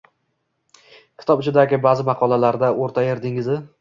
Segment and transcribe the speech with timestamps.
[1.23, 3.61] kitob ichidagi baʼzi maqolalarda oʻrtayer dengizi